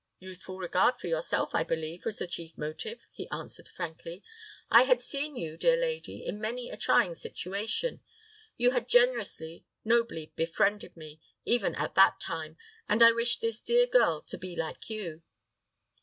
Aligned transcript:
"Youthful 0.17 0.57
regard 0.57 0.97
for 0.97 1.05
yourself, 1.05 1.53
I 1.53 1.63
believe, 1.63 2.05
was 2.05 2.17
the 2.17 2.25
chief 2.25 2.57
motive," 2.57 3.01
he 3.11 3.29
answered, 3.29 3.67
frankly. 3.67 4.23
"I 4.67 4.81
had 4.81 4.99
seen 4.99 5.35
you, 5.35 5.57
dear 5.57 5.77
lady, 5.77 6.25
in 6.25 6.41
many 6.41 6.71
a 6.71 6.75
trying 6.75 7.13
situation. 7.13 8.01
You 8.57 8.71
had 8.71 8.89
generously, 8.89 9.63
nobly 9.85 10.33
befriended 10.35 10.97
me, 10.97 11.21
even 11.45 11.75
at 11.75 11.93
that 11.93 12.19
time, 12.19 12.57
and 12.89 13.03
I 13.03 13.11
wished 13.11 13.41
this 13.41 13.61
dear 13.61 13.85
girl 13.85 14.23
to 14.23 14.39
be 14.39 14.55
like 14.55 14.89
you." 14.89 15.21